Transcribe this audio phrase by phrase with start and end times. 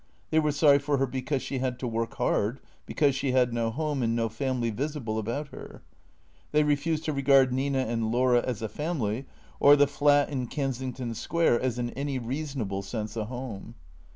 [0.31, 3.69] They were sorry for her because she had to work hard, because she had no
[3.69, 5.83] home and no family visible about her.
[6.51, 9.27] They refused to regard Nina and Laura as a family,
[9.59, 13.75] or the flat in Kensington Square as in any reasonable sense a home.